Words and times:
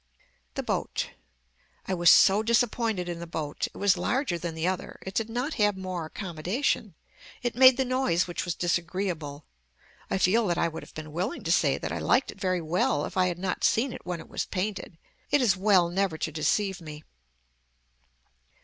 THE 0.55 0.63
BOAT 0.63 1.11
I 1.87 1.93
was 1.93 2.09
so 2.09 2.41
disappointed 2.41 3.07
in 3.07 3.19
the 3.19 3.27
boat. 3.27 3.67
It 3.71 3.77
was 3.77 3.97
larger 3.99 4.39
than 4.39 4.55
the 4.55 4.65
other. 4.65 4.97
It 5.05 5.13
did 5.13 5.29
not 5.29 5.53
have 5.61 5.77
more 5.77 6.05
accomodation. 6.05 6.95
It 7.43 7.53
made 7.53 7.77
the 7.77 7.85
noise 7.85 8.25
which 8.25 8.43
was 8.43 8.55
disagreeable. 8.55 9.45
I 10.09 10.17
feel 10.17 10.47
that 10.47 10.57
I 10.57 10.69
would 10.69 10.81
have 10.81 10.95
been 10.95 11.11
willing 11.11 11.43
to 11.43 11.51
say 11.51 11.77
that 11.77 11.91
I 11.91 11.99
liked 11.99 12.31
it 12.31 12.41
very 12.41 12.61
well 12.61 13.05
if 13.05 13.15
I 13.15 13.27
had 13.27 13.37
not 13.37 13.63
seen 13.63 13.93
it 13.93 14.03
when 14.03 14.19
it 14.19 14.27
was 14.27 14.45
painted. 14.47 14.97
It 15.29 15.39
is 15.39 15.55
well 15.55 15.87
never 15.89 16.17
to 16.17 16.31
deceive 16.31 16.81
me. 16.81 17.03